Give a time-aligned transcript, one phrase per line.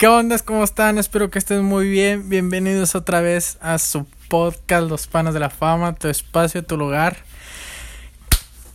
[0.00, 0.38] ¿Qué onda?
[0.38, 0.96] ¿Cómo están?
[0.96, 2.30] Espero que estén muy bien.
[2.30, 7.18] Bienvenidos otra vez a su podcast Los Panas de la Fama, tu espacio, tu lugar.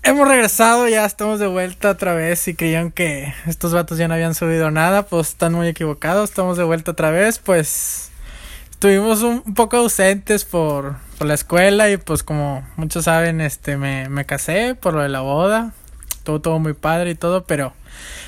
[0.03, 2.47] Hemos regresado, ya estamos de vuelta otra vez.
[2.47, 6.29] y creían que estos vatos ya no habían subido nada, pues están muy equivocados.
[6.29, 8.11] Estamos de vuelta otra vez, pues
[8.69, 14.09] estuvimos un, poco ausentes por, por, la escuela y pues como muchos saben, este me,
[14.09, 15.73] me casé por lo de la boda.
[16.21, 17.73] Todo, todo muy padre y todo, pero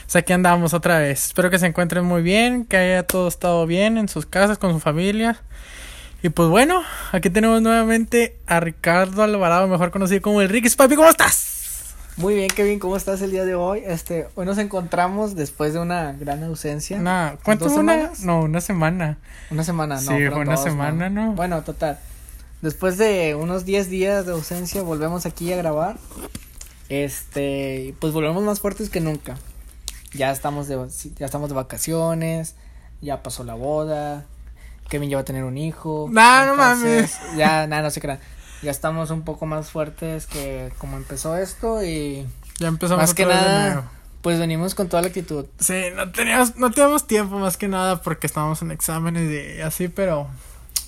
[0.08, 1.26] pues aquí andamos otra vez.
[1.26, 4.72] Espero que se encuentren muy bien, que haya todo estado bien en sus casas, con
[4.72, 5.42] su familia.
[6.24, 10.70] Y pues bueno, aquí tenemos nuevamente a Ricardo Alvarado, mejor conocido como el Ricky.
[10.70, 11.94] Papi, ¿cómo estás?
[12.16, 13.84] Muy bien, Kevin, ¿cómo estás el día de hoy?
[13.86, 17.00] Este, hoy nos encontramos después de una gran ausencia.
[17.00, 18.22] Nah, ¿cuántas semanas?
[18.22, 19.18] No, una semana.
[19.52, 20.02] Una semana, no.
[20.02, 21.34] Sí, fue una semana, ¿no?
[21.34, 22.00] Bueno, total.
[22.62, 25.98] Después de unos 10 días de ausencia, volvemos aquí a grabar.
[26.88, 29.36] Este, pues volvemos más fuertes que nunca.
[30.14, 30.78] Ya estamos de,
[31.18, 32.56] ya estamos de vacaciones,
[33.02, 34.26] ya pasó la boda,
[34.90, 36.08] Kevin ya va a tener un hijo.
[36.12, 37.18] No, no mames.
[37.36, 38.20] Ya, nada, no se crean
[38.62, 42.26] ya estamos un poco más fuertes que como empezó esto y
[42.60, 43.92] ya empezamos más que nada
[44.22, 45.46] pues venimos con toda la actitud.
[45.60, 49.88] Sí no teníamos no teníamos tiempo más que nada porque estábamos en exámenes y así
[49.88, 50.28] pero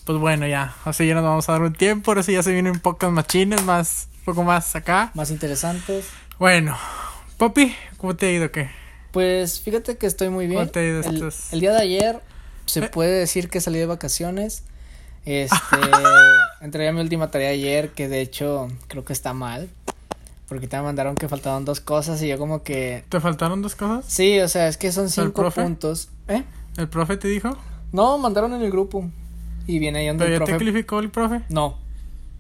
[0.06, 2.52] pues bueno ya así ya nos vamos a dar un tiempo ahora sí ya se
[2.52, 5.12] vienen pocas machines más un poco más acá.
[5.14, 6.08] Más interesantes.
[6.40, 6.76] Bueno
[7.38, 8.70] papi cómo te ha ido qué
[9.12, 12.20] pues fíjate que estoy muy bien ¿Cómo te ha ido el, el día de ayer
[12.66, 12.90] se ¿Eh?
[12.90, 14.64] puede decir que salí de vacaciones
[15.26, 15.78] este,
[16.62, 19.70] entregué mi última tarea ayer, que de hecho creo que está mal.
[20.48, 23.04] Porque te mandaron que faltaban dos cosas y yo como que...
[23.10, 24.06] ¿Te faltaron dos cosas?
[24.08, 26.10] Sí, o sea, es que son cinco puntos.
[26.28, 26.44] ¿Eh?
[26.76, 27.56] ¿El profe te dijo?
[27.92, 29.08] No, mandaron en el grupo.
[29.68, 30.54] Y viene ahí donde el profe.
[30.54, 31.44] te calificó el profe?
[31.50, 31.78] No.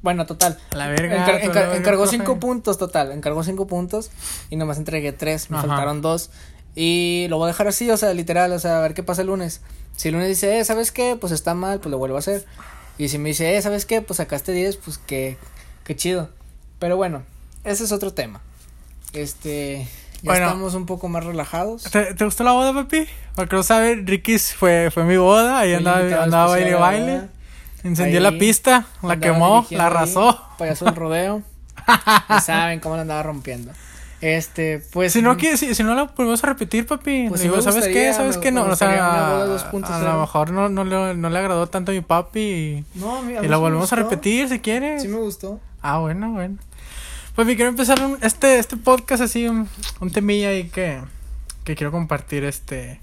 [0.01, 0.57] Bueno, total.
[0.71, 1.39] La verga.
[1.75, 3.11] encargó cinco puntos, total.
[3.11, 4.09] Encargó cinco puntos
[4.49, 5.51] y nomás entregué tres.
[5.51, 6.31] Me faltaron dos.
[6.75, 9.21] Y lo voy a dejar así, o sea, literal, o sea, a ver qué pasa
[9.21, 9.61] el lunes.
[9.95, 11.17] Si el lunes dice, eh, ¿sabes qué?
[11.19, 12.45] Pues está mal, pues lo vuelvo a hacer.
[12.97, 14.01] Y si me dice, eh, ¿sabes qué?
[14.01, 15.37] Pues sacaste 10, pues qué,
[15.83, 16.29] qué chido.
[16.79, 17.23] Pero bueno,
[17.63, 18.41] ese es otro tema.
[19.13, 19.87] Este,
[20.21, 21.83] ya estamos un poco más relajados.
[21.83, 23.07] ¿Te, ¿te gustó la boda, papi?
[23.35, 27.21] Porque no sabes, Ricky fue, fue mi boda, ahí andaba, andaba baile baile.
[27.83, 30.41] Encendió la pista, la quemó, la arrasó.
[30.57, 31.41] Payaso del rodeo.
[32.37, 33.71] y saben cómo la andaba rompiendo.
[34.21, 35.13] Este, pues.
[35.13, 37.27] Si no, que, si, si no lo volvemos a repetir, papi.
[37.29, 38.13] Pues digo, ¿sabes qué?
[38.13, 38.51] ¿Sabes qué?
[38.51, 42.01] No, o sea, a, lo mejor no, no, le, no le agradó tanto a mi
[42.01, 42.39] papi.
[42.39, 45.01] Y, no, y la volvemos a repetir si quieres.
[45.01, 45.59] Sí, me gustó.
[45.81, 46.57] Ah, bueno, bueno.
[47.35, 49.69] Papi, quiero empezar un, este, este podcast así, un,
[50.01, 50.99] un temilla ahí que,
[51.63, 52.99] que quiero compartir este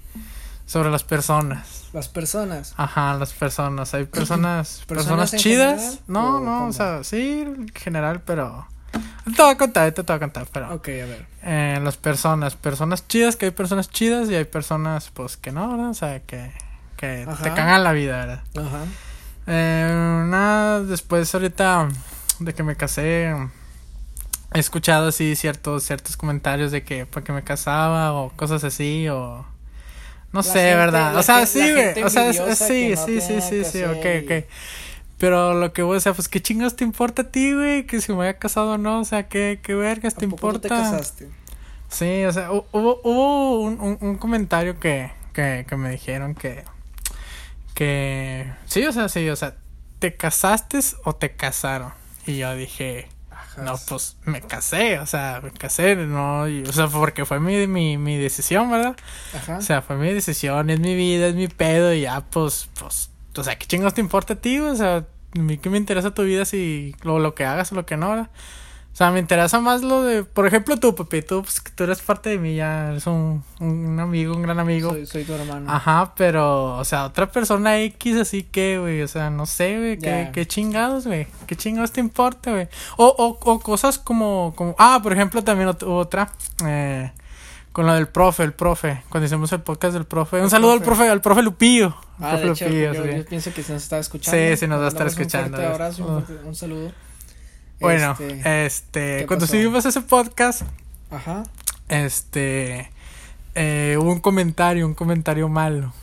[0.67, 1.87] sobre las personas.
[1.93, 2.75] Las personas.
[2.77, 3.95] Ajá, las personas.
[3.95, 6.01] Hay personas, personas, chidas.
[6.07, 8.67] no, no, o sea, sí, en general, pero
[9.35, 10.73] te voy a contar, te voy a contar, pero.
[10.73, 11.25] Ok, a ver.
[11.43, 15.69] Eh, las personas, personas chidas, que hay personas chidas y hay personas, pues, que no,
[15.69, 15.89] ¿verdad?
[15.89, 16.51] O sea, que,
[16.95, 18.43] que te cagan la vida, ¿verdad?
[18.57, 18.85] Ajá.
[19.47, 21.87] Eh, nada, después ahorita
[22.39, 23.33] de que me casé,
[24.53, 29.07] he escuchado así ciertos, ciertos comentarios de que para que me casaba o cosas así
[29.09, 29.45] o...
[30.33, 31.15] No sé, ¿verdad?
[31.15, 32.03] O sea, sí, güey.
[32.03, 34.45] O sea, sí, sí, sí, sí, sí, ok, ok.
[35.17, 38.01] Pero lo que voy, o sea, pues qué chingas te importa a ti, güey, que
[38.01, 40.61] si me haya casado o no, o sea, qué, qué vergas te importa.
[40.61, 41.29] te casaste?
[41.89, 46.65] Sí, o sea, hubo, hubo un, un, comentario que, que, que me dijeron que,
[47.73, 49.55] que, sí, o sea, sí, o sea,
[49.99, 51.93] ¿te casaste o te casaron?
[52.27, 53.07] Y yo dije,
[53.57, 57.97] no, pues me casé, o sea, me casé, no, o sea, porque fue mi, mi,
[57.97, 58.95] mi decisión, ¿verdad?
[59.33, 59.57] Ajá.
[59.57, 63.09] O sea, fue mi decisión, es mi vida, es mi pedo y ya, pues, pues
[63.37, 64.59] o sea, ¿qué chingados te importa a ti?
[64.59, 65.05] O sea,
[65.35, 67.97] a mí qué me interesa tu vida si lo, lo que hagas o lo que
[67.97, 68.29] no, ¿verdad?
[68.93, 72.01] O sea, me interesa más lo de, por ejemplo, tú, papi, tú, pues, tú eres
[72.01, 74.89] parte de mí, ya eres un, un amigo, un gran amigo.
[74.89, 75.71] Soy, soy tu hermano.
[75.71, 79.99] Ajá, pero, o sea, otra persona X así que, güey, o sea, no sé, güey,
[79.99, 82.69] qué, qué chingados, güey, qué chingados te importa, güey.
[82.97, 86.31] O, o, o cosas como, como, ah, por ejemplo, también otra,
[86.65, 87.11] eh,
[87.77, 90.41] con lo del profe, el profe, cuando hicimos el podcast del profe.
[90.41, 91.95] Un saludo al profe, al profe Lupillo.
[92.19, 94.35] Ah, de hecho, yo, pienso que se nos está escuchando.
[94.35, 95.59] Sí, sí nos va a estar escuchando.
[95.59, 96.91] Un abrazo, un, saludo.
[97.79, 100.63] Bueno, este, este cuando subimos ese podcast,
[101.11, 101.43] Ajá.
[101.87, 102.89] este,
[103.53, 105.93] eh, hubo un comentario, un comentario malo,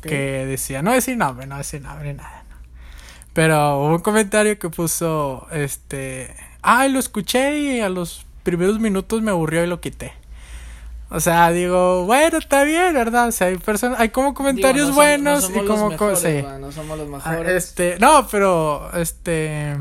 [0.00, 2.56] que decía, no decir nombre, no decir nombre, nada, no.
[3.34, 9.20] Pero hubo un comentario que puso, este, ay, lo escuché y a los primeros minutos
[9.20, 10.17] me aburrió y lo quité.
[11.10, 13.28] O sea, digo, bueno, está bien, ¿verdad?
[13.28, 16.44] O sea, hay personas, hay como comentarios buenos y como sí.
[16.60, 17.64] no somos los ah, mejores.
[17.64, 19.74] Este, no, pero este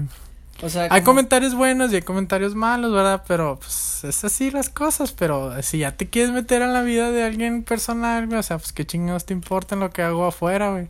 [0.62, 3.24] O sea, Hay comentarios buenos y hay comentarios malos, ¿verdad?
[3.28, 7.12] Pero pues es así las cosas, pero si ya te quieres meter en la vida
[7.12, 10.72] de alguien personal, o sea, pues qué chingados te importa en lo que hago afuera,
[10.72, 10.88] güey.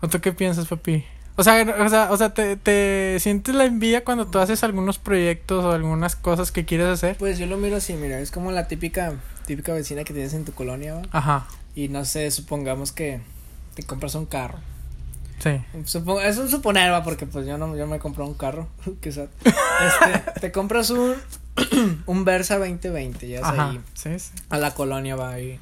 [0.00, 1.04] ¿O tú qué piensas, papi?
[1.38, 4.98] O sea, o sea, o sea te, te sientes la envidia cuando tú haces algunos
[4.98, 7.16] proyectos o algunas cosas que quieres hacer.
[7.18, 9.12] Pues yo lo miro así, mira, es como la típica,
[9.46, 11.02] típica vecina que tienes en tu colonia, ¿va?
[11.12, 13.20] Ajá, Y no sé, supongamos que
[13.74, 14.58] te compras un carro.
[15.38, 15.60] sí.
[15.84, 18.68] Supongo, es un suponer, va, porque pues yo no yo me compré un carro,
[19.00, 19.28] quizás.
[19.44, 21.14] Este, te compras un
[22.06, 24.30] un Versa 2020, ya Ajá, ahí sí, sí.
[24.50, 25.58] a la colonia va ahí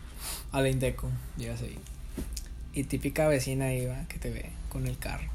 [0.52, 1.78] a la Indeco, llegas ahí.
[2.72, 5.28] Y típica vecina ahí va que te ve con el carro.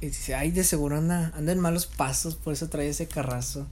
[0.00, 3.66] Y dice, "Ay, de seguro anda anda en malos pasos, por eso trae ese carrazo."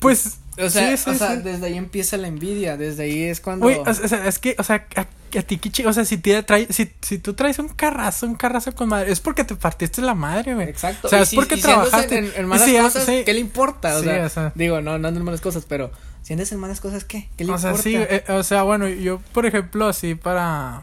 [0.00, 1.42] Pues, O sea, sí, sí, o sea, sí.
[1.42, 4.86] desde ahí empieza la envidia, desde ahí es cuando o sea, es que, o sea,
[4.96, 5.00] a,
[5.38, 8.26] a ti qué chi- o sea, si te trae, si, si tú traes un carrazo,
[8.26, 10.68] un carrazo con madre, es porque te partiste la madre, güey.
[10.68, 11.06] Exacto.
[11.06, 12.18] O sea, y es si- porque y trabajaste.
[12.18, 13.04] En, en- malas cosas.
[13.24, 13.96] ¿qué le importa?
[13.96, 14.52] O, sea, o sea.
[14.56, 15.90] digo, no, no andas en malas cosas, pero
[16.22, 17.28] si andas en malas cosas, ¿qué?
[17.36, 17.82] ¿Qué le O sea, importa?
[17.90, 20.82] sí, eh, o sea, bueno, yo, por ejemplo, así para,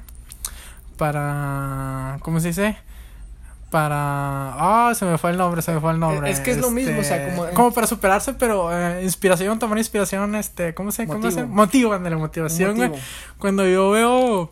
[0.98, 2.78] para, ¿cómo se dice?
[3.70, 6.32] Para, ah, se me fue el nombre, se me fue el nombre.
[6.32, 9.78] Es que es lo mismo, o sea, como- como para superarse, pero eh, inspiración, tomar
[9.78, 11.32] inspiración, este, ¿cómo se, cómo Motivo.
[11.42, 11.46] se?
[11.46, 12.92] Motivo, ándale, Un motivación, güey.
[13.38, 14.52] Cuando yo veo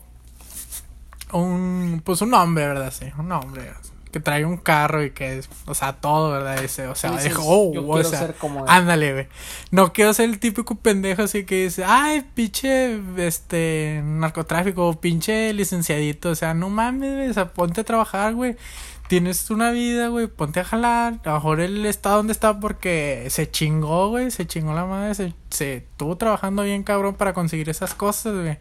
[1.32, 2.92] un, pues un hombre, ¿verdad?
[2.98, 3.72] Sí, un hombre
[4.12, 6.64] que trae un carro y que es, o sea, todo, ¿verdad?
[6.64, 8.66] Ese, o sea, Dices, dijo, oh, yo o sea, ser como él.
[8.70, 9.28] ándale, güey.
[9.72, 16.30] No quiero ser el típico pendejo así que dice, ay, pinche, este, narcotráfico, pinche licenciadito,
[16.30, 18.56] o sea, no mames, güey, o sea, ponte a trabajar, güey.
[19.08, 21.20] Tienes una vida, güey, ponte a jalar.
[21.26, 25.14] A lo mejor él está donde está porque se chingó, güey, se chingó la madre,
[25.14, 28.58] se, se estuvo trabajando bien cabrón para conseguir esas cosas, güey.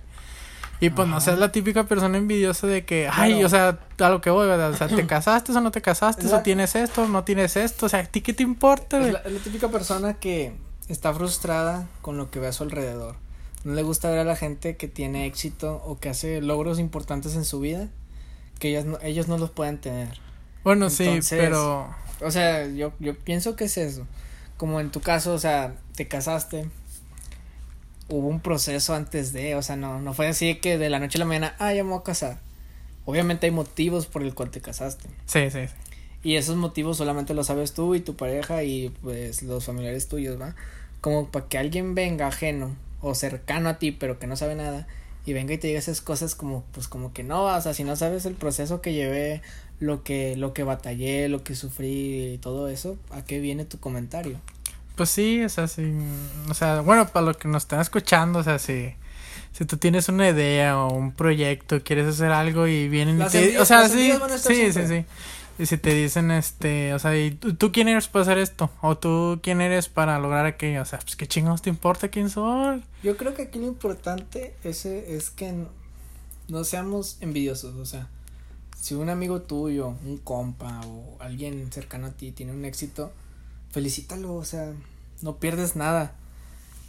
[0.80, 1.24] Y pues no Ajá.
[1.24, 3.46] seas la típica persona envidiosa de que, ay, Claro.
[3.46, 4.70] o sea, a lo que voy, ¿verdad?
[4.72, 6.26] O sea, ¿te casaste o no te casaste?
[6.26, 7.86] ¿O tienes esto o no tienes esto?
[7.86, 9.12] O sea, ¿a ti qué te importa, Es güey?
[9.12, 10.52] la, es la típica persona que
[10.88, 13.16] está frustrada con lo que ve a su alrededor.
[13.64, 17.34] No le gusta ver a la gente que tiene éxito o que hace logros importantes
[17.34, 17.88] en su vida
[18.58, 20.20] que ellas no, ellos no los pueden tener.
[20.64, 21.94] Bueno, sí, pero...
[22.20, 24.06] O sea, yo, yo pienso que es eso.
[24.56, 26.68] Como en tu caso, o sea, te casaste.
[28.08, 31.18] Hubo un proceso antes de, o sea, no, no fue así que de la noche
[31.18, 32.38] a la mañana, ah, ya me voy a casar.
[33.04, 35.08] Obviamente hay motivos por el cual te casaste.
[35.26, 35.74] Sí, sí, sí.
[36.22, 40.40] Y esos motivos solamente los sabes tú y tu pareja y pues los familiares tuyos,
[40.40, 40.54] ¿va?
[41.02, 44.86] Como para que alguien venga ajeno o cercano a ti, pero que no sabe nada,
[45.26, 47.84] y venga y te diga esas cosas como, pues como que no, o sea, si
[47.84, 49.42] no sabes el proceso que llevé,
[49.80, 53.78] lo que, lo que batallé, lo que sufrí y todo eso, ¿a qué viene tu
[53.80, 54.38] comentario?
[54.96, 55.92] Pues sí, o sea, sí.
[56.48, 58.94] O sea, bueno, para los que nos están escuchando, o sea, si,
[59.52, 63.38] si tú tienes una idea o un proyecto, quieres hacer algo y vienen y te
[63.56, 65.04] envidias- O sea, sí, sí, sí, sí.
[65.56, 68.70] Y si te dicen, este, o sea, ¿y tú, tú quién eres para hacer esto?
[68.82, 70.82] O tú quién eres para lograr aquello.
[70.82, 72.82] O sea, pues qué chingados te importa quién soy.
[73.04, 75.68] Yo creo que aquí lo importante ese es que no,
[76.48, 78.08] no seamos envidiosos, o sea,
[78.84, 83.12] si un amigo tuyo, un compa o alguien cercano a ti tiene un éxito,
[83.70, 84.72] felicítalo, o sea,
[85.22, 86.12] no pierdes nada.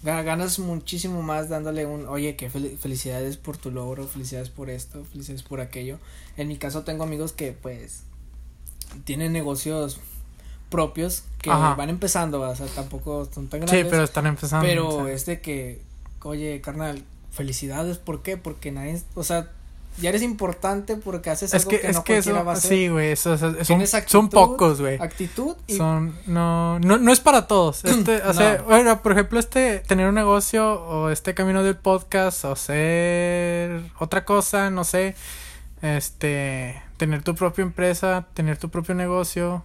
[0.04, 4.70] Ga- Ganas muchísimo más dándole un, oye, que fel- felicidades por tu logro, felicidades por
[4.70, 5.98] esto, felicidades por aquello.
[6.36, 8.02] En mi caso tengo amigos que pues
[9.06, 10.00] tienen negocios
[10.70, 11.76] propios que Ajá.
[11.76, 13.88] van empezando, o sea, tampoco son tan Sí, grandes.
[13.90, 14.68] pero están empezando.
[14.68, 15.82] Pero es de que,
[16.24, 18.36] oye, carnal, felicidades, ¿por qué?
[18.36, 19.52] Porque nadie, o sea,
[19.98, 22.52] ya eres importante porque haces Es algo que, que, es no que cualquiera eso, va
[22.52, 22.70] a hacer.
[22.70, 24.98] sí, güey, eso, eso- son, Tienes son actitud, pocos, güey.
[25.02, 27.84] Actitud y Son, no, no, no es para todos.
[27.86, 28.64] Este, o sea, No.
[28.66, 34.26] bueno, por ejemplo, este, tener un negocio o este camino del podcast o ser otra
[34.26, 35.16] cosa, no sé,
[35.82, 39.64] este, tener tu propia empresa, tener tu propio negocio.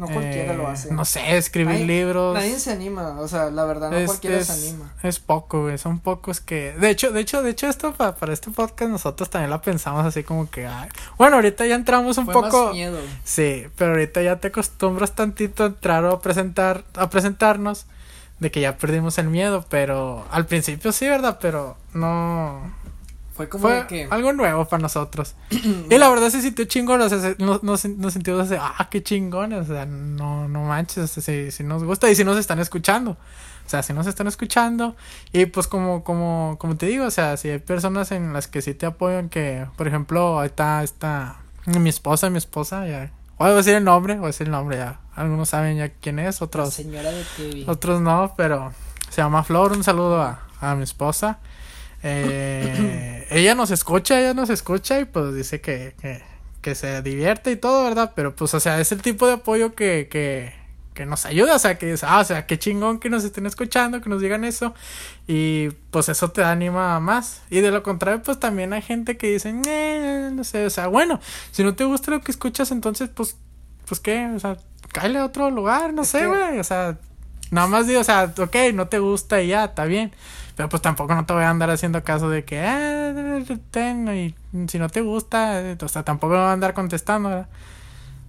[0.00, 0.92] No cualquiera eh, lo hace.
[0.92, 2.34] No sé, escribir libros.
[2.34, 4.92] Nadie se anima, o sea, la verdad, no es, cualquiera es- se anima.
[5.02, 6.72] es poco, güey, son pocos que...
[6.72, 10.04] De hecho, de hecho, de hecho, esto pa- para este podcast nosotros también la pensamos
[10.04, 10.66] así como que...
[10.66, 10.88] ay,
[11.18, 12.64] Bueno, ahorita ya entramos un Fue poco...
[12.66, 12.98] más miedo.
[13.24, 17.86] Sí, pero ahorita ya te acostumbras tantito a entrar o a presentar, a presentarnos
[18.38, 21.38] de que ya perdimos el miedo, pero al principio sí, ¿verdad?
[21.42, 22.72] Pero no
[23.40, 25.34] Fue como fue de que algo nuevo para nosotros.
[25.50, 28.88] y la verdad se sintió chingón, o sea, se- nos, nos, nos sentimos así, ah,
[28.90, 32.22] qué chingón, o sea, no, no manches, o sea, si, si nos gusta y si
[32.24, 33.12] nos están escuchando.
[33.12, 34.94] O sea, si nos están escuchando
[35.32, 38.60] y pues como, como, como te digo, o sea, si hay personas en las que
[38.62, 43.48] sí te apoyan, que, por ejemplo, ahí está, está mi esposa, mi esposa, ya, voy
[43.50, 46.40] a decir el nombre, voy a decir el nombre ya, algunos saben ya quién es,
[46.40, 47.64] la otros, señora de TV.
[47.68, 48.72] otros no, pero
[49.08, 51.38] se llama Flor, un saludo a, a mi esposa.
[52.02, 56.22] Eh, ella nos escucha, ella nos escucha y pues dice que, que,
[56.60, 58.12] que se divierte y todo, ¿verdad?
[58.14, 60.52] Pero pues, o sea, es el tipo de apoyo que, que,
[60.94, 64.00] que nos ayuda, o sea, que ah, o sea, qué chingón que nos estén escuchando,
[64.00, 64.74] que nos digan eso
[65.26, 67.42] y pues eso te anima más.
[67.50, 70.88] Y de lo contrario, pues también hay gente que dice, eh, no sé, o sea,
[70.88, 71.20] bueno,
[71.52, 73.36] si no te gusta lo que escuchas, entonces pues,
[73.86, 74.56] pues qué, o sea,
[74.92, 76.98] cállate a otro lugar, no sé, güey, o sea,
[77.50, 80.12] nada más digo, o sea, ok, no te gusta y ya, está bien.
[80.60, 84.34] Pero pues tampoco no te voy a andar haciendo caso de que, eh, ten, y
[84.68, 87.48] si no te gusta, o sea, tampoco me voy a andar contestando, ¿verdad?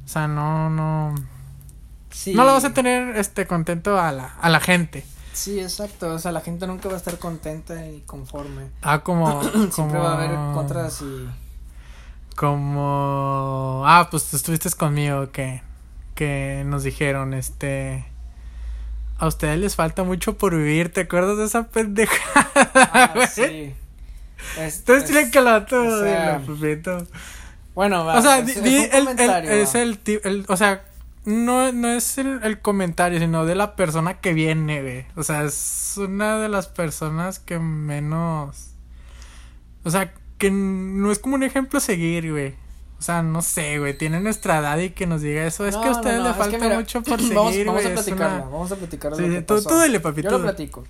[0.05, 1.13] O sea, no, no.
[1.13, 5.03] No lo vas a tener este contento a la, a la gente.
[5.33, 6.13] Sí, exacto.
[6.13, 8.69] O sea, la gente nunca va a estar contenta y conforme.
[8.81, 9.43] Ah, como.
[9.73, 11.27] Siempre va a haber contras y.
[12.38, 13.83] Como.
[13.85, 15.63] Ah, pues estuviste conmigo que.
[16.15, 18.05] Que nos dijeron, este.
[19.21, 20.91] A ustedes les falta mucho por vivir.
[20.91, 22.23] ¿Te acuerdas de esa pendeja?
[22.55, 23.71] Ah, sí.
[24.57, 26.41] Entonces tienen que lo o sea,
[27.75, 29.07] Bueno, va, o sea, es, el,
[29.47, 30.85] es el, el, o sea,
[31.23, 35.05] no, no es el, comentario, sino de la persona que viene, güey.
[35.15, 38.71] O sea, es una de las personas que menos.
[39.83, 42.55] O sea, que no es como un ejemplo a seguir, güey.
[43.01, 43.98] O sea, no sé, güey.
[43.98, 45.65] Tiene nuestra edad y que nos diga eso.
[45.65, 48.51] Es que a ustedes le falta mucho por seguir, vamos, vamos a platicarlo.
[48.51, 49.17] Vamos a platicarlo.
[49.17, 50.22] Sí, tú, tú dile, papi.
[50.22, 50.84] Yo lo platico.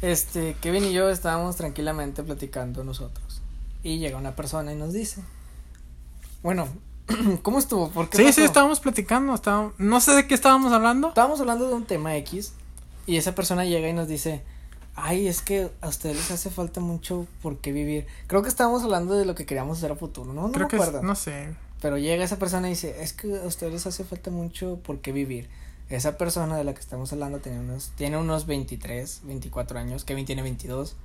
[0.00, 3.42] Este, Kevin y yo estábamos tranquilamente platicando nosotros.
[3.82, 5.22] Y llega una persona y nos dice.
[6.42, 6.66] Bueno,
[7.42, 7.90] ¿Cómo estuvo?
[7.90, 9.34] ¿Por qué sí, sí, estábamos platicando.
[9.34, 9.74] Estábamos...
[9.76, 11.08] No sé de qué estábamos hablando.
[11.08, 12.54] Estábamos hablando de un tema X.
[13.06, 14.42] Y esa persona llega y nos dice:
[15.00, 18.06] Ay, es que a ustedes les hace falta mucho por qué vivir.
[18.26, 20.48] Creo que estábamos hablando de lo que queríamos hacer a futuro, ¿no?
[20.48, 21.02] No Creo me acuerdo.
[21.02, 21.54] no sé.
[21.80, 25.00] Pero llega esa persona y dice: Es que a ustedes les hace falta mucho por
[25.00, 25.48] qué vivir.
[25.88, 30.04] Esa persona de la que estamos hablando tiene unos, tiene unos 23, 24 años.
[30.04, 30.96] Kevin tiene 22.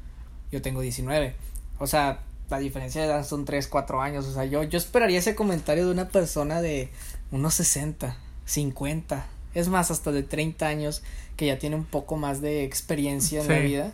[0.51, 1.35] Yo tengo 19.
[1.79, 4.25] O sea, la diferencia de edad son 3, 4 años.
[4.25, 6.89] O sea, yo, yo esperaría ese comentario de una persona de
[7.31, 11.03] unos 60, 50, es más, hasta de 30 años
[11.35, 13.91] que ya tiene un poco más de experiencia en la vida,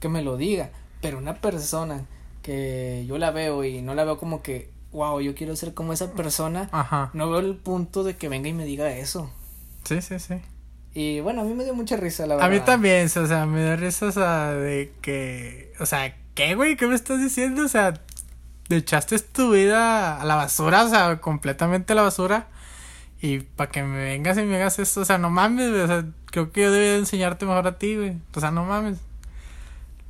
[0.00, 0.70] que me lo diga.
[1.00, 2.06] Pero una persona
[2.42, 5.92] que yo la veo y no la veo como que, wow, yo quiero ser como
[5.92, 7.10] esa persona, Ajá.
[7.12, 9.30] no veo el punto de que venga y me diga eso.
[9.84, 10.34] Sí, sí, sí.
[10.92, 12.50] Y bueno, a mí me dio mucha risa, la verdad.
[12.50, 16.54] A mí también, o sea, me dio risa, o sea, de que, o sea, ¿qué,
[16.54, 16.76] güey?
[16.76, 17.64] ¿Qué me estás diciendo?
[17.64, 17.94] O sea,
[18.66, 22.48] te echaste tu vida a la basura, o sea, completamente a la basura.
[23.22, 25.70] Y para que me vengas y me hagas esto, o sea, no mames.
[25.72, 28.16] O sea, creo que yo debería enseñarte mejor a ti, güey.
[28.34, 28.98] O sea, no mames.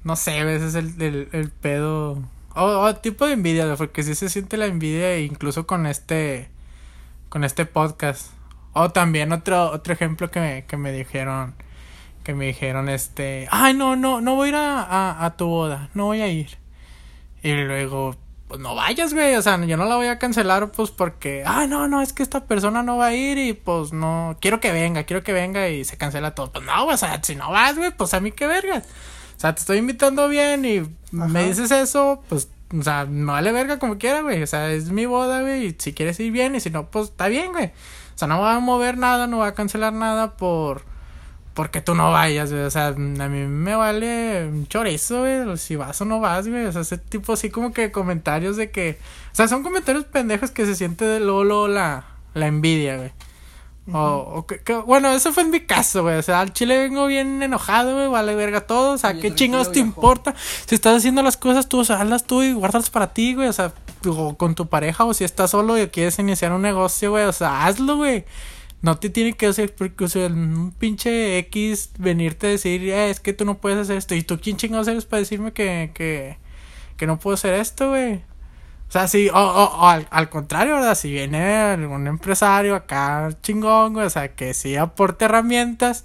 [0.04, 2.22] No sé, güey, ese es el, el, el pedo.
[2.54, 6.48] O, tipo de envidia, porque sí se siente la envidia incluso con este.
[7.28, 8.32] Con este podcast.
[8.72, 11.54] O también otro, otro ejemplo que me, que me dijeron
[12.22, 15.88] que me dijeron este, ay no, no, no voy a ir a, a, tu boda,
[15.94, 16.58] no voy a ir.
[17.42, 18.16] Y luego,
[18.50, 21.68] pues no vayas, güey, o sea, yo no la voy a cancelar pues porque, ay
[21.68, 24.72] no, no, es que esta persona no va a ir y pues no, quiero que
[24.72, 26.50] venga, quiero que venga y se cancela todo.
[26.50, 28.88] Pues no, o sea, si no vas, güey, pues a mí qué vergas.
[29.36, 33.52] O sea, te estoy invitando bien y me dices eso, pues, o sea, no vale
[33.52, 34.42] verga como quiera, güey.
[34.42, 37.10] O sea, es mi boda, güey, y si quieres ir bien y si no, pues
[37.10, 37.66] está bien, güey.
[37.66, 40.82] O sea, no voy a mover nada, no voy a cancelar nada por
[41.54, 42.64] porque tú no vayas, güey.
[42.64, 45.56] O sea, a mí me vale un chorizo, güey.
[45.56, 46.66] Si vas o no vas, güey.
[46.66, 48.98] O sea, ese tipo así como que comentarios de que.
[49.32, 52.04] O sea, son comentarios pendejos que se siente de Lolo la,
[52.34, 53.12] la envidia, güey.
[53.92, 56.16] O, que, bueno, eso fue en mi caso, güey.
[56.16, 58.08] O sea, al chile vengo bien enojado, güey.
[58.08, 58.92] Vale verga todo.
[58.92, 60.34] O sea, ¿qué chingados te importa?
[60.66, 63.48] Si estás haciendo las cosas tú, o sea, hazlas tú y guárdalas para ti, güey.
[63.48, 63.72] O sea,
[64.06, 67.24] o con tu pareja, o si estás solo y quieres iniciar un negocio, güey.
[67.24, 68.24] O sea, hazlo, güey.
[68.82, 73.10] No te tiene que hacer, porque, o sea, un pinche X venirte a decir, eh,
[73.10, 74.14] es que tú no puedes hacer esto.
[74.14, 76.38] ¿Y tú quién chingados eres para decirme que, que,
[76.96, 78.22] que no puedo hacer esto, güey?
[78.90, 80.96] O sea, sí, o, o, al, al, contrario, ¿verdad?
[80.96, 86.04] Si viene algún empresario acá chingón, güey, o sea, que sí aporte herramientas.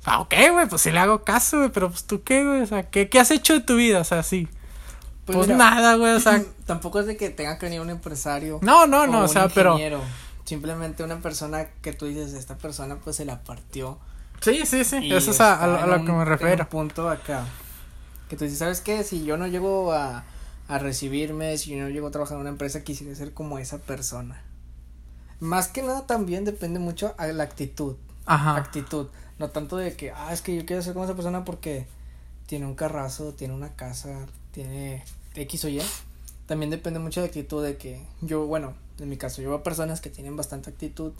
[0.00, 2.62] O sea, ok, güey, pues sí le hago caso, güey, pero pues tú qué, güey,
[2.62, 4.00] o sea, ¿qué, qué has hecho de tu vida?
[4.00, 4.48] O sea, sí.
[5.24, 6.42] Pues, pues nada, güey, o sea.
[6.66, 8.58] Tampoco es de que tenga que venir un empresario.
[8.62, 9.78] No, no, no, o, sea, pero
[10.46, 13.98] simplemente una persona que tú dices, esta persona pues se la partió.
[14.40, 16.64] Sí, sí, sí, eso es a, lo que me refiero.
[16.64, 17.44] Un punto acá.
[18.28, 19.04] Que tú dices, ¿sabes qué?
[19.04, 20.24] Si yo no llego a,
[20.68, 23.78] a recibirme, si yo no llego a trabajar en una empresa, quisiera ser como esa
[23.78, 24.42] persona.
[25.40, 27.96] Más que nada también depende mucho a la actitud.
[28.24, 28.56] Ajá.
[28.56, 29.08] Actitud.
[29.38, 31.86] No tanto de que, ah, es que yo quiero ser como esa persona porque
[32.46, 35.82] tiene un carrazo, tiene una casa, tiene X o Y.
[36.46, 39.62] También depende mucho de la actitud de que yo, bueno, en mi caso, yo veo
[39.62, 41.12] personas que tienen bastante actitud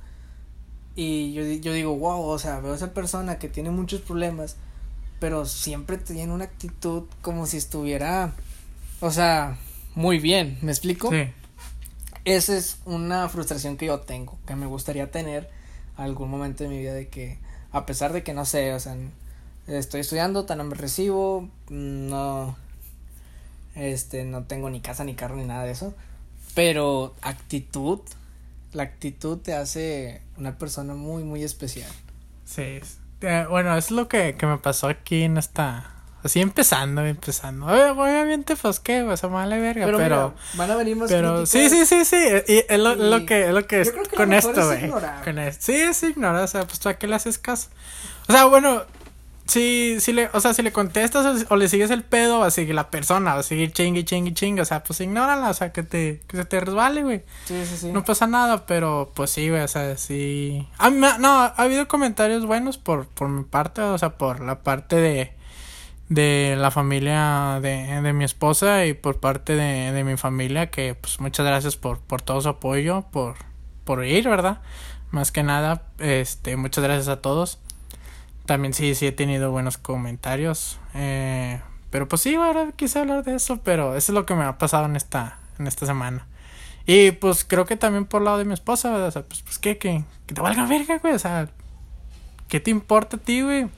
[0.95, 4.57] y yo, yo digo, wow, o sea, veo a esa persona que tiene muchos problemas,
[5.21, 8.33] pero siempre tiene una actitud como si estuviera,
[9.01, 9.59] o sea,
[9.95, 11.11] muy bien, ¿me explico?
[11.11, 11.29] Sí.
[12.25, 15.49] Esa es una frustración que yo tengo, que me gustaría tener
[15.97, 17.39] algún momento de mi vida de que,
[17.73, 18.97] a pesar de que no sé, o sea,
[19.67, 22.57] estoy estudiando, tan no me recibo, no,
[23.75, 25.95] este, no tengo ni casa, ni carro, ni nada de eso,
[26.57, 28.01] pero actitud,
[28.73, 31.91] la actitud te hace una persona muy, muy especial.
[32.47, 32.81] Sí,
[33.51, 35.93] bueno, es lo que, que me pasó aquí en esta
[36.25, 37.67] Así empezando, empezando.
[37.67, 40.35] Obviamente, pues qué, o sea, mala verga, pero.
[40.55, 42.17] van a venir más Pero sí, sí, sí, sí.
[42.49, 44.91] Y es lo, lo que, es lo que es con esto, güey.
[45.23, 45.67] Con esto.
[45.67, 47.69] Sí, es ignorar, o sea, pues tú a qué le haces caso.
[48.29, 48.83] O sea, bueno,
[49.47, 52.51] si, si le, o sea, si le contestas o, le sigues el pedo, va a
[52.51, 54.63] seguir la persona, va a seguir chingue, chingue, chingue.
[54.63, 57.23] O sea, pues ignórala, o sea, que te, que se te resbale, güey.
[57.47, 57.93] Sí, sí, sí.
[57.93, 60.67] No pasa nada, pero pues sí, güey, o sea, sí.
[60.79, 64.63] A mí, no, ha habido comentarios buenos por, por mi parte, o sea, por la
[64.63, 65.37] parte de
[66.09, 70.95] de la familia de, de mi esposa y por parte de, de, mi familia que
[70.95, 73.35] pues muchas gracias por, por todo su apoyo por,
[73.85, 74.61] por ir verdad
[75.11, 77.59] más que nada este muchas gracias a todos
[78.47, 81.61] también sí sí he tenido buenos comentarios eh,
[81.91, 84.59] pero pues sí ahora quise hablar de eso pero eso es lo que me ha
[84.59, 86.27] pasado en esta en esta semana
[86.87, 89.59] y pues creo que también por el lado de mi esposa o sea pues, pues
[89.59, 91.49] que, que, que te valga verga güey o sea
[92.49, 93.69] qué te importa a ti güey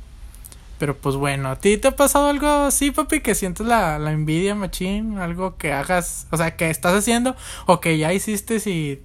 [0.79, 3.21] pero pues bueno, ¿a ti te ha pasado algo así, papi?
[3.21, 7.35] Que sientes la, la envidia, machín, algo que hagas, o sea, que estás haciendo
[7.67, 9.03] o que ya hiciste si,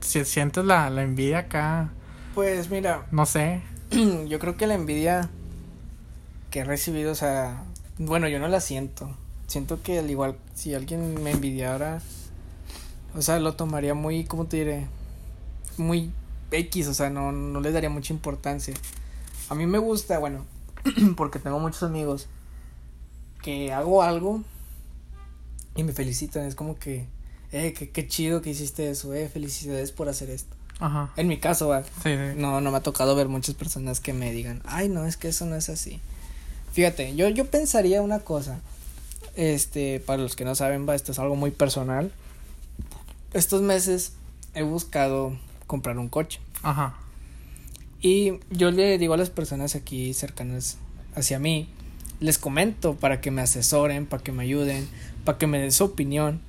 [0.00, 1.90] si sientes la, la envidia acá.
[2.34, 3.06] Pues mira.
[3.12, 3.62] No sé.
[4.28, 5.30] Yo creo que la envidia
[6.50, 7.64] que he recibido, o sea,
[7.98, 9.10] bueno, yo no la siento.
[9.46, 12.00] Siento que al igual si alguien me envidiara,
[13.14, 14.86] o sea, lo tomaría muy, ¿cómo te diré?
[15.76, 16.10] Muy
[16.50, 18.74] X, o sea, no, no le daría mucha importancia.
[19.48, 20.44] A mí me gusta, bueno,
[21.16, 22.28] porque tengo muchos amigos
[23.42, 24.42] que hago algo
[25.74, 26.44] y me felicitan.
[26.44, 27.06] Es como que,
[27.52, 30.57] eh, qué, chido que hiciste eso, eh, felicidades por hacer esto.
[30.80, 31.10] Ajá.
[31.16, 31.72] En mi caso,
[32.36, 35.28] no, no me ha tocado ver muchas personas que me digan, ay, no, es que
[35.28, 36.00] eso no es así.
[36.72, 38.60] Fíjate, yo, yo pensaría una cosa,
[39.34, 42.12] este, para los que no saben, va, esto es algo muy personal.
[43.32, 44.12] Estos meses
[44.54, 45.36] he buscado
[45.66, 46.40] comprar un coche.
[46.62, 46.94] Ajá.
[48.00, 50.78] Y yo le digo a las personas aquí cercanas
[51.14, 51.68] hacia mí,
[52.20, 54.88] les comento para que me asesoren, para que me ayuden,
[55.24, 56.40] para que me den su opinión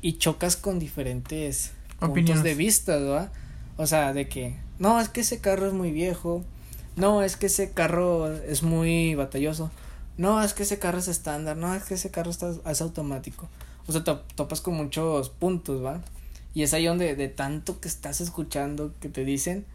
[0.00, 3.32] y chocas con diferentes puntos de vista, ¿verdad?
[3.76, 6.44] O sea, de que, no, es que ese carro es muy viejo,
[6.96, 9.70] no, es que ese carro es muy batalloso,
[10.16, 13.48] no, es que ese carro es estándar, no, es que ese carro está, es automático.
[13.86, 16.00] O sea, te topas con muchos puntos, ¿va?
[16.54, 19.66] Y es ahí donde de tanto que estás escuchando que te dicen,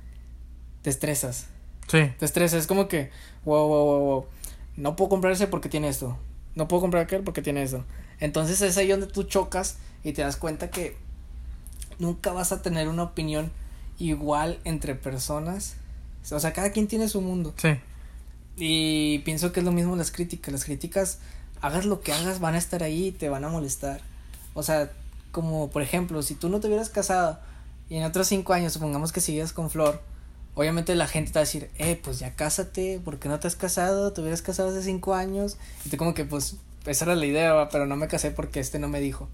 [0.82, 1.46] te estresas.
[1.88, 2.12] Sí.
[2.18, 3.12] Te estresas, es como que,
[3.46, 4.26] wow, wow, wow, wow,
[4.78, 6.18] no puedo comprar ese porque tiene esto,
[6.56, 7.86] no puedo comprar aquel porque tiene esto.
[8.20, 10.98] Entonces es ahí donde tú chocas y te das cuenta que
[12.00, 13.52] nunca vas a tener una opinión
[14.10, 15.76] igual entre personas.
[16.32, 17.54] O sea, cada quien tiene su mundo.
[17.58, 17.80] Sí.
[18.58, 20.52] Y pienso que es lo mismo las críticas.
[20.52, 21.20] Las críticas,
[21.62, 24.02] hagas lo que hagas, van a estar ahí y te van a molestar.
[24.54, 24.92] O sea,
[25.32, 27.40] como por ejemplo, si tú no te hubieras casado
[27.90, 30.02] y en otros cinco años, supongamos que sigues con Flor,
[30.56, 33.48] obviamente la gente te va a decir, eh, pues ya cásate, ¿por qué no te
[33.48, 34.14] has casado?
[34.14, 35.58] Te hubieras casado hace cinco años.
[35.86, 38.80] Y tú como que, pues, esa era la idea, pero no me casé porque este
[38.80, 39.30] no me dijo.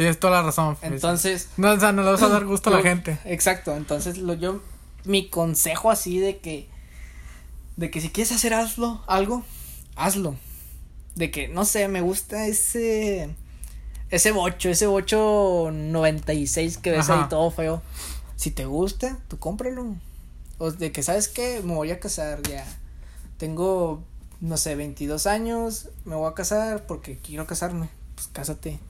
[0.00, 0.78] Tienes toda la razón.
[0.80, 1.50] Entonces.
[1.58, 3.18] No, o sea, no le vas a dar gusto a la gente.
[3.26, 4.62] Exacto, entonces lo yo,
[5.04, 6.70] mi consejo así de que,
[7.76, 9.44] de que si quieres hacer hazlo, algo,
[9.96, 10.36] hazlo.
[11.16, 13.28] De que, no sé, me gusta ese,
[14.08, 17.82] ese bocho, ese bocho 96 que ves ahí todo feo.
[18.36, 19.96] Si te gusta, tú cómpralo.
[20.56, 21.60] O de que, ¿sabes qué?
[21.62, 22.64] Me voy a casar ya.
[23.36, 24.02] Tengo,
[24.40, 27.90] no sé, 22 años, me voy a casar porque quiero casarme.
[28.14, 28.80] Pues cásate.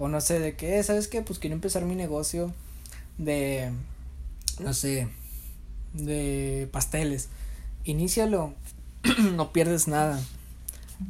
[0.00, 1.20] O no sé, de qué, ¿sabes qué?
[1.20, 2.54] Pues quiero empezar mi negocio
[3.18, 3.70] de,
[4.58, 5.08] no sé,
[5.92, 7.28] de pasteles.
[7.84, 8.54] Inícialo,
[9.34, 10.18] no pierdes nada.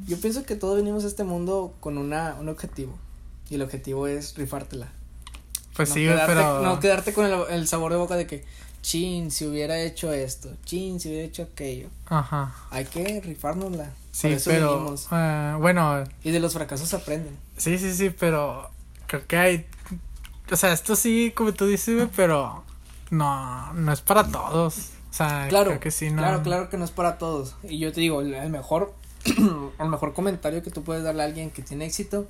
[0.09, 2.99] Yo pienso que todos venimos a este mundo con una, un objetivo.
[3.49, 4.89] Y el objetivo es rifártela.
[5.77, 6.61] Pues sí, pero.
[6.63, 8.45] No quedarte con el, el, sabor de boca de que,
[8.83, 11.91] chin, si hubiera hecho esto, chin, si hubiera hecho aquello.
[12.07, 12.57] Ajá.
[12.71, 13.93] Hay que rifárnosla.
[14.11, 14.95] Sí, pero.
[14.95, 16.03] Uh, bueno.
[16.25, 17.37] Y de los fracasos aprenden.
[17.57, 18.69] Sí, sí, sí, pero.
[19.11, 19.67] Creo que hay.
[20.53, 22.63] O sea, esto sí, como tú dices, pero.
[23.11, 24.91] No, no es para todos.
[25.11, 26.19] O sea, claro, creo que sí, no.
[26.19, 27.57] Claro, claro que no es para todos.
[27.65, 28.95] Y yo te digo, el mejor.
[29.25, 32.29] el mejor comentario que tú puedes darle a alguien que tiene éxito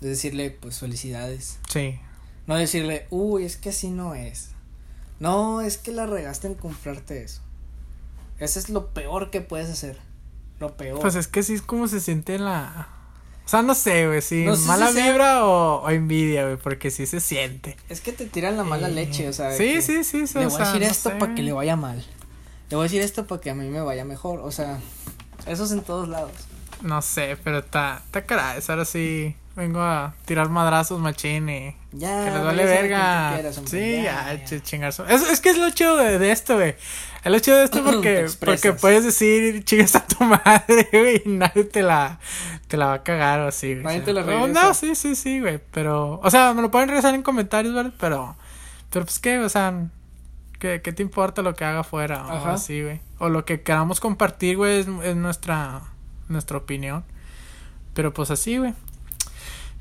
[0.00, 1.58] es decirle, pues, felicidades.
[1.68, 1.98] Sí.
[2.46, 4.50] No decirle, uy, es que así no es.
[5.18, 7.42] No, es que la regaste en comprarte eso.
[8.38, 9.98] Ese es lo peor que puedes hacer.
[10.60, 11.00] Lo peor.
[11.00, 12.88] Pues es que sí es como se siente la.
[13.44, 16.44] O sea, no sé, güey, si No sé mala si sea- vibra o, o envidia,
[16.44, 17.76] güey, porque sí se siente.
[17.88, 19.52] Es que te tiran la mala Eh, leche, o sea.
[19.56, 21.76] Sí, sí, sí, sí, Le voy sea, a decir no esto para que le vaya
[21.76, 22.04] mal.
[22.70, 24.40] Le voy a decir esto para que a mí me vaya mejor.
[24.40, 24.78] O sea,
[25.46, 26.32] eso es en todos lados.
[26.80, 28.56] No sé, pero está, está cara.
[28.68, 32.24] Ahora sí vengo a tirar madrazos, machín, y Ya.
[32.24, 33.32] que les vale verga.
[33.34, 36.74] quieras, sí, ya, ya, Es, es que es lo chido de, de esto, güey.
[37.24, 41.28] Es lo chido de esto porque, porque puedes decir chingas a tu madre, güey, y
[41.28, 42.18] nadie te la,
[42.68, 43.84] te la va a cagar o así, güey.
[43.84, 44.62] Nadie O te la sea, no, regresa.
[44.68, 45.60] No, sí, sí, sí, güey.
[45.70, 47.92] Pero, o sea, me lo pueden regresar en comentarios, ¿verdad?
[48.00, 48.36] Pero,
[48.90, 49.88] pero pues qué, o sea,
[50.58, 52.54] ¿qué, qué te importa lo que haga afuera o Ajá.
[52.54, 53.00] así, güey?
[53.18, 55.82] O lo que queramos compartir, güey, es, es nuestra,
[56.28, 57.04] nuestra opinión.
[57.94, 58.72] Pero pues así, güey.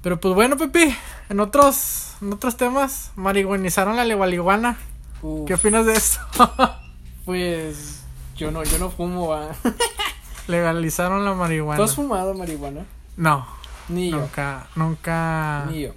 [0.02, 0.96] Pero pues bueno, Pepi,
[1.30, 4.78] en otros, en otros temas, marihuanizaron la legualiguana.
[5.22, 6.20] Uf, ¿Qué opinas de eso?
[7.26, 8.04] Pues.
[8.36, 9.50] Yo no, yo no fumo, ah.
[10.48, 11.78] Legalizaron la marihuana.
[11.78, 12.84] ¿Tú has fumado marihuana?
[13.16, 13.46] No,
[13.88, 14.18] Ni yo.
[14.18, 15.92] nunca, nunca, Ni yo.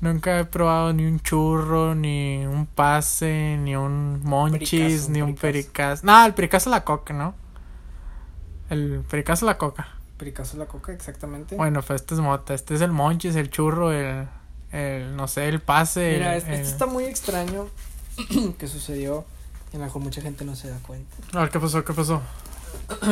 [0.00, 5.34] nunca he probado ni un churro, ni un pase, ni un monchis, Pericazo, ni un
[5.34, 6.06] pericazo.
[6.06, 7.34] No, el pericazo es la coca, ¿no?
[8.70, 9.88] El pericazo es la coca.
[10.16, 11.56] Pericazo la coca, exactamente.
[11.56, 14.28] Bueno, pues este es mota, este es el monchis, el churro, el,
[14.72, 16.12] el no sé, el pase.
[16.14, 17.68] Mira, el- es- el- esto está muy extraño
[18.58, 19.24] que sucedió.
[19.72, 21.16] Y a lo mejor mucha gente no se da cuenta.
[21.32, 21.84] A ver, ¿qué pasó?
[21.84, 22.22] ¿Qué pasó?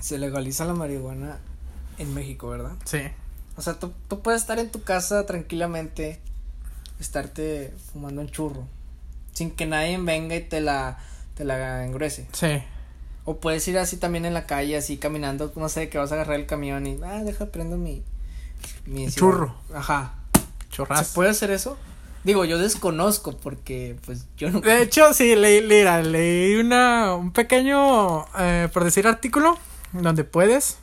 [0.00, 1.38] Se legaliza la marihuana
[1.98, 2.72] en México, ¿verdad?
[2.84, 3.00] Sí.
[3.56, 6.20] O sea, tú, tú puedes estar en tu casa tranquilamente,
[7.00, 8.64] estarte fumando un churro,
[9.32, 10.98] sin que nadie venga y te la,
[11.34, 12.28] te la engruese.
[12.32, 12.62] Sí.
[13.30, 16.14] O puedes ir así también en la calle, así caminando, no sé, que vas a
[16.14, 18.02] agarrar el camión y, ah, deja, prendo mi...
[18.86, 19.54] mi Churro.
[19.74, 20.14] Ajá.
[20.32, 21.14] ¿Se Chorrazo.
[21.14, 21.76] puede hacer eso?
[22.24, 24.62] Digo, yo desconozco porque, pues, yo no...
[24.62, 29.58] De hecho, sí, leí, leí una, un pequeño, eh, por decir, artículo
[29.92, 30.78] donde puedes.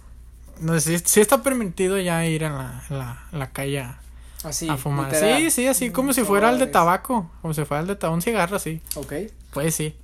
[0.60, 3.80] No sé si, si está permitido ya ir en la, en la, en la calle
[3.80, 4.00] a,
[4.44, 5.12] Así, a fumar.
[5.16, 7.28] Sí, sí, así como si fuera el de tabaco.
[7.42, 8.82] Como si fuera el de tabaco, un cigarro, así.
[8.94, 9.14] Ok.
[9.52, 9.96] Pues sí.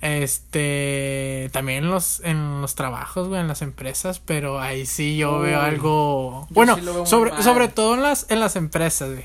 [0.00, 5.38] Este, también en los, en los trabajos, güey, en las empresas, pero ahí sí yo
[5.38, 9.10] Uy, veo algo, yo bueno, sí veo sobre, sobre todo en las, en las empresas,
[9.10, 9.24] güey.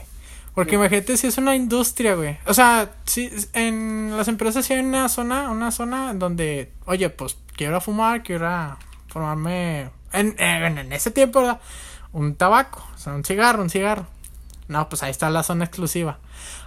[0.54, 0.76] Porque Sí.
[0.76, 2.38] imagínate si es una industria, güey.
[2.46, 7.38] O sea, sí, en las empresas sí hay una zona, una zona donde, oye, pues
[7.56, 11.62] quiero fumar, quiero formarme, en, en, en ese tiempo, ¿verdad?
[12.12, 14.08] Un tabaco, o sea, un cigarro, un cigarro.
[14.72, 16.18] No, pues ahí está la zona exclusiva.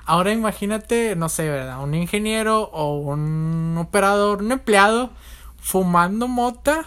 [0.04, 1.82] Ahora imagínate, no sé, ¿verdad?
[1.82, 5.10] Un ingeniero o un operador, un empleado
[5.60, 6.84] fumando mota.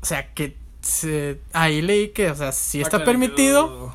[0.00, 3.92] O sea, que se- ahí leí que, o sea, si está permitido,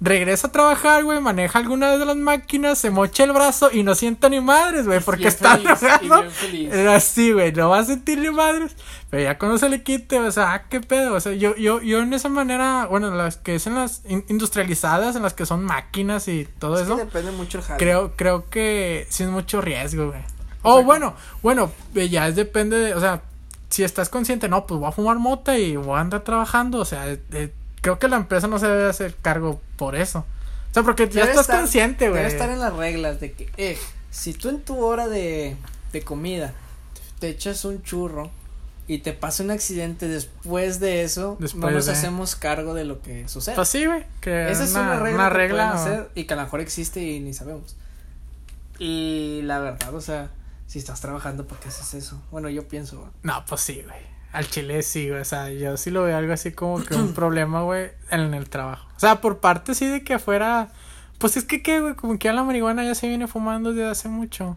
[0.00, 3.94] regresa a trabajar, güey, maneja alguna de las máquinas, se mocha el brazo y no
[3.94, 6.22] sienta ni madres, güey, porque Bien está feliz, y drogado.
[6.22, 6.72] bien feliz.
[6.72, 8.76] Era así, güey, no va a sentir ni madres.
[9.10, 11.14] Pero ya cuando se le quite, o sea, ah, qué pedo.
[11.14, 14.24] O sea, yo, yo, yo en esa manera, bueno, las que es en las in-
[14.28, 17.78] industrializadas, en las que son máquinas y todo Es que eso, depende mucho el jale.
[17.78, 20.20] creo, creo que sí es mucho riesgo, güey.
[20.62, 23.22] O bueno, bueno, eh, ya es depende de, o sea,
[23.68, 26.84] si estás consciente, no, pues voy a fumar mota y voy a andar trabajando, o
[26.84, 27.52] sea, eh, eh,
[27.84, 30.20] creo que la empresa no se debe hacer cargo por eso.
[30.70, 32.22] O sea, porque ya estás estar- consciente, güey.
[32.22, 33.78] Debe estar en las reglas de que, eh,
[34.10, 35.54] si tú en tu hora de,
[35.92, 36.54] de comida
[37.20, 38.30] te echas un churro
[38.88, 42.84] y te pasa un accidente después de eso, Después no nos de- hacemos cargo de
[42.86, 43.54] lo que sucede.
[43.54, 46.24] Pues sí, güey, que Esa es una, una regla, una que regla, o- hacer y
[46.24, 47.76] que a lo mejor existe y ni sabemos.
[48.78, 50.30] Y la verdad, o sea,
[50.66, 52.20] si estás trabajando, ¿por qué haces eso?
[52.30, 53.10] Bueno, yo pienso.
[53.22, 54.13] No, pues sí, güey.
[54.34, 55.20] Al chile sí, güey.
[55.20, 58.48] O sea, yo sí lo veo algo así como que un problema, güey, en el
[58.50, 58.88] trabajo.
[58.96, 60.68] O sea, por parte sí de que afuera.
[61.18, 61.94] Pues es que, ¿qué, güey?
[61.94, 64.56] Como que ya la marihuana ya se viene fumando desde hace mucho.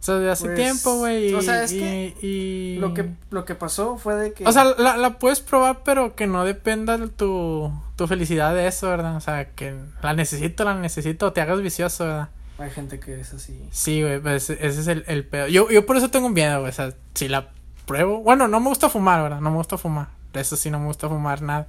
[0.00, 1.32] O sea, desde hace Pues, tiempo, güey.
[1.34, 4.46] o sea, es y- que y- Lo que, lo que pasó fue de que.
[4.46, 8.66] O sea, la, la puedes probar, pero que no dependa de tu, tu felicidad de
[8.66, 9.16] eso, ¿verdad?
[9.16, 12.28] O sea, que la necesito, la necesito, te hagas vicioso, ¿verdad?
[12.58, 13.68] hay gente que es así.
[13.70, 15.46] Sí, güey, pues ese es el, el pedo.
[15.48, 16.70] Yo, yo por eso tengo miedo, güey.
[16.70, 17.50] O sea, si la
[17.86, 18.20] pruebo.
[18.20, 19.40] Bueno, no me gusta fumar, ¿verdad?
[19.40, 20.08] No me gusta fumar.
[20.32, 21.66] De eso sí no me gusta fumar nada.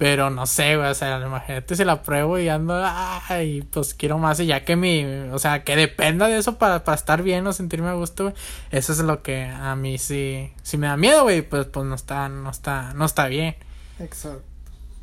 [0.00, 0.88] Pero no sé, güey.
[0.88, 2.74] O sea, imagínate si la pruebo y ando.
[2.82, 4.40] Ay, pues quiero más.
[4.40, 5.04] Y ya que mi.
[5.30, 8.34] O sea, que dependa de eso para, para estar bien o sentirme a gusto, güey.
[8.70, 10.52] Eso es lo que a mí sí.
[10.62, 13.56] Si me da miedo, güey, pues, pues no está, no está, no está bien.
[13.98, 14.42] Exacto.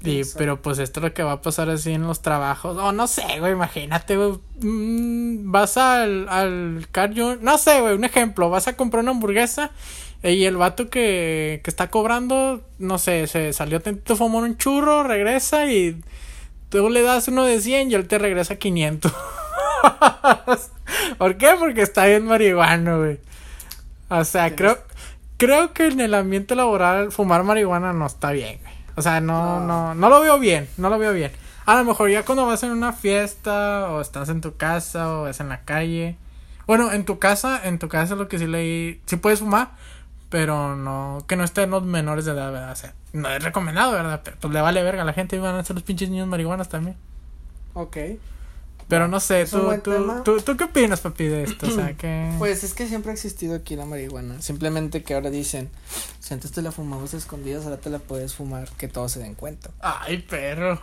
[0.03, 0.37] Y, Exacto.
[0.39, 2.75] pero pues esto es lo que va a pasar así en los trabajos.
[2.77, 4.39] O no sé, güey, imagínate, güey.
[4.61, 8.49] mm, vas al, al Car No sé, güey, un ejemplo.
[8.49, 9.69] Vas a comprar una hamburguesa
[10.23, 15.03] y el vato que, que está cobrando, no sé, se salió tantito, fumó un churro,
[15.03, 16.01] regresa y
[16.69, 19.13] tú le das uno de 100 y él te regresa 500.
[21.17, 21.55] ¿Por qué?
[21.59, 23.19] Porque está bien marihuano, güey.
[24.09, 24.77] O sea, creo,
[25.37, 28.73] creo que en el ambiente laboral fumar marihuana no está bien, güey.
[28.95, 31.31] O sea, no, no, no lo veo bien, no lo veo bien.
[31.67, 35.23] A lo mejor ya cuando vas en una fiesta, o estás en tu casa, o
[35.23, 36.17] vas en la calle.
[36.65, 39.71] Bueno, en tu casa, en tu casa lo que sí leí, sí puedes fumar,
[40.29, 42.71] pero no, que no estén los menores de edad, ¿verdad?
[42.71, 44.21] O sea, no es recomendado, ¿verdad?
[44.23, 46.69] Pero pues le vale verga, a la gente van a ser los pinches niños marihuanas
[46.69, 46.97] también.
[47.73, 47.97] Ok.
[48.87, 49.91] Pero no sé, ¿tú, tú,
[50.23, 51.67] tú, tú qué opinas, papi, de esto?
[51.67, 52.33] O sea, que...
[52.37, 54.41] Pues es que siempre ha existido aquí la marihuana.
[54.41, 55.69] Simplemente que ahora dicen,
[56.19, 59.19] si antes te la fumabas a escondidas, ahora te la puedes fumar, que todos se
[59.19, 59.71] den cuenta.
[59.81, 60.81] Ay, perro.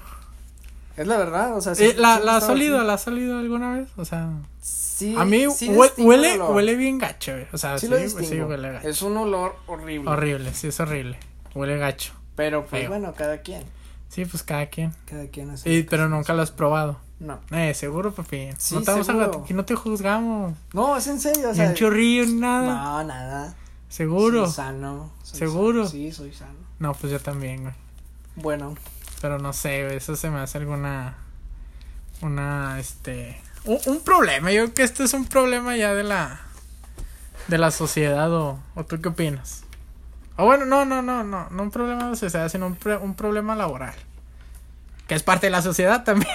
[0.96, 2.83] Es la verdad, o sea, Eh, sí- ¿La, sí la has olido?
[2.85, 3.88] ¿La has olido alguna vez?
[3.96, 4.30] O sea,
[4.61, 7.46] Sí, a mí sí huele, huele bien gacho, güey.
[7.52, 8.88] O sea, Sí sí, lo pues, sí, huele gacho.
[8.88, 10.09] Es un olor horrible.
[10.09, 11.18] Horrible, sí, es horrible.
[11.54, 12.12] Huele gacho.
[12.37, 12.90] Pero pues Feo.
[12.90, 13.64] bueno, cada quien.
[14.09, 14.92] Sí, pues cada quien.
[15.07, 15.64] Cada quien hace.
[15.68, 16.98] Que pero nunca lo has probado.
[17.18, 17.40] No.
[17.50, 18.50] Eh, seguro, papi.
[18.59, 19.40] Sí, no te vamos a seguro.
[19.42, 20.54] aquí no te juzgamos.
[20.72, 22.74] No, es en serio, o Ni un chorrillo, ni nada.
[22.74, 23.57] No, nada.
[23.88, 24.46] Seguro.
[24.46, 25.11] Soy sano.
[25.24, 25.78] soy ¿Seguro?
[25.87, 25.90] sano.
[25.90, 26.54] Sí, soy sano.
[26.78, 27.74] No, pues yo también, güey.
[28.37, 28.74] Bueno,
[29.24, 31.14] Pero no sé, eso se me hace alguna.
[32.20, 33.40] Una, este.
[33.64, 34.52] Un, un problema.
[34.52, 36.42] Yo creo que este es un problema ya de la.
[37.48, 39.62] De la sociedad, o, o tú qué opinas.
[40.37, 41.48] O bueno, no, no, no, no.
[41.48, 43.94] No un problema de la sociedad, sino un, un problema laboral.
[45.06, 46.30] Que es parte de la sociedad también.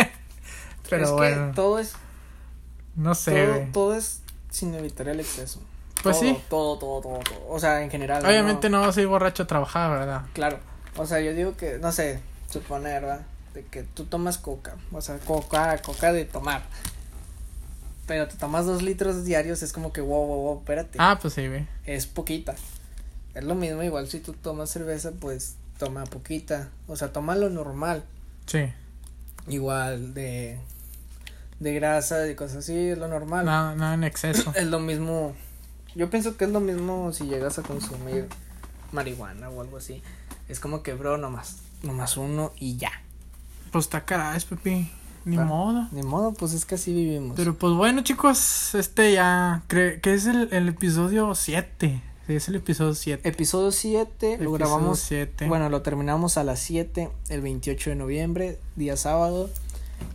[0.88, 1.96] Pero es bueno, que todo es
[2.94, 5.60] no sé, todo, es sin evitar el exceso.
[6.02, 6.42] Pues Todo, sí.
[6.48, 7.46] Todo, todo, todo, todo.
[7.50, 8.24] O sea, en general.
[8.24, 10.22] Obviamente no vas a ir borracho a trabajar, ¿verdad?
[10.32, 10.75] Claro.
[10.96, 13.20] O sea, yo digo que, no sé, suponer, ¿verdad?
[13.54, 14.76] De que tú tomas coca.
[14.92, 16.62] O sea, coca, coca de tomar.
[18.06, 20.98] Pero te tomas dos litros diarios, es como que, wow, wow, wow, espérate.
[21.00, 21.66] Ah, pues sí, güey.
[21.84, 22.54] Es poquita.
[23.34, 26.70] Es lo mismo, igual si tú tomas cerveza, pues toma poquita.
[26.86, 28.04] O sea, toma lo normal.
[28.46, 28.72] Sí.
[29.48, 30.58] Igual de,
[31.60, 33.44] de grasa y cosas así, es lo normal.
[33.44, 34.52] Nada, nada en exceso.
[34.54, 35.34] Es lo mismo.
[35.94, 38.28] Yo pienso que es lo mismo si llegas a consumir
[38.92, 40.02] marihuana o algo así.
[40.48, 42.92] Es como que, bro, nomás, nomás uno y ya.
[43.72, 44.90] Pues está caray, Pepi.
[45.24, 45.44] Ni Ah.
[45.44, 45.88] modo.
[45.90, 47.34] Ni modo, pues es que así vivimos.
[47.36, 49.62] Pero pues bueno, chicos, este ya.
[49.68, 52.00] Que es el, el episodio 7.
[52.28, 53.28] Sí, es el episodio 7.
[53.28, 55.00] Episodio 7, lo grabamos.
[55.00, 55.46] 7.
[55.48, 59.50] Bueno, lo terminamos a las 7, el 28 de noviembre, día sábado.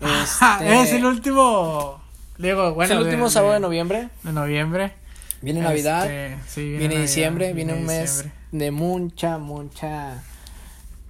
[0.02, 2.02] Ajá, Este, es el último.
[2.38, 2.86] Digo, bueno.
[2.94, 4.10] es el de- último sábado de noviembre.
[4.24, 4.94] De noviembre.
[5.42, 8.41] Viene Navidad, Este, sí, viene, Navidad, diciembre, viene un mes diciembre.
[8.52, 10.24] De mucha, mucha.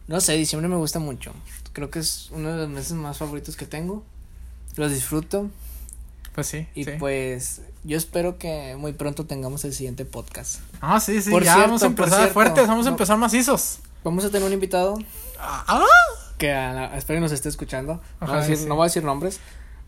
[0.07, 1.33] No sé, diciembre me gusta mucho.
[1.73, 4.03] Creo que es uno de los meses más favoritos que tengo.
[4.75, 5.49] Los disfruto.
[6.35, 6.67] Pues sí.
[6.75, 6.91] Y sí.
[6.99, 10.61] pues yo espero que muy pronto tengamos el siguiente podcast.
[10.79, 11.29] Ah, sí, sí.
[11.29, 13.79] Por ya cierto, vamos a empezar cierto, fuertes, vamos a empezar macizos.
[14.03, 14.97] Vamos a tener un invitado
[15.39, 15.85] Ah,
[16.37, 18.01] que a la- espero que nos esté escuchando.
[18.19, 18.65] No, voy a decir, sí.
[18.65, 19.39] no voy a decir nombres.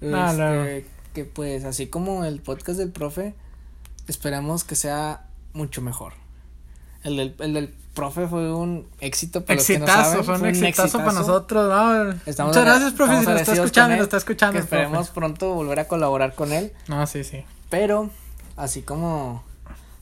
[0.02, 0.86] No, Este.
[1.14, 3.36] Que pues así como el podcast del profe,
[4.08, 6.14] esperamos que sea mucho mejor.
[7.04, 10.36] El del, el del profe fue un éxito para los que no exitazo, saben, fue
[10.36, 11.70] un exitazo para nosotros.
[11.70, 14.54] No, Estamos Muchas gracias, profe, si nos está escuchando, nos está escuchando.
[14.54, 14.84] Que el profe.
[14.84, 16.74] esperemos pronto volver a colaborar con él.
[16.88, 17.44] No, sí, sí.
[17.70, 18.10] Pero,
[18.56, 19.44] así como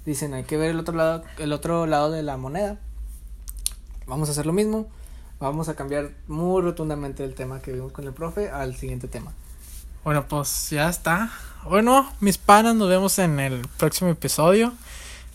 [0.06, 2.78] dicen, hay que ver el otro lado, el otro lado de la moneda.
[4.08, 4.90] Vamos a hacer lo mismo.
[5.40, 9.34] Vamos a cambiar muy rotundamente el tema que vimos con el profe al siguiente tema.
[10.04, 11.32] Bueno, pues ya está.
[11.64, 14.74] Bueno, mis panas, nos vemos en el próximo episodio.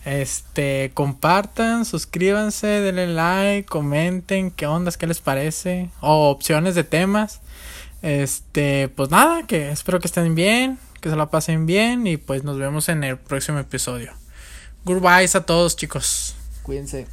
[0.05, 7.41] Este, compartan, suscríbanse, denle like, comenten qué ondas, qué les parece, o opciones de temas.
[8.01, 12.43] Este, pues nada, que espero que estén bien, que se la pasen bien y pues
[12.43, 14.13] nos vemos en el próximo episodio.
[14.85, 16.35] Goodbye a todos, chicos.
[16.63, 17.07] Cuídense.